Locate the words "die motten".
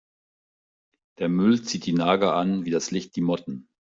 3.15-3.69